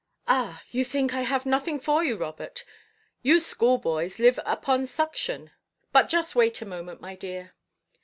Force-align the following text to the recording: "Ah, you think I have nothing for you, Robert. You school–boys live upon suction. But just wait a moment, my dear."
"Ah, 0.27 0.63
you 0.71 0.83
think 0.83 1.13
I 1.13 1.21
have 1.21 1.45
nothing 1.45 1.79
for 1.79 2.03
you, 2.03 2.17
Robert. 2.17 2.65
You 3.21 3.39
school–boys 3.39 4.17
live 4.17 4.39
upon 4.47 4.87
suction. 4.87 5.51
But 5.91 6.09
just 6.09 6.33
wait 6.33 6.59
a 6.63 6.65
moment, 6.65 7.01
my 7.01 7.13
dear." 7.15 7.53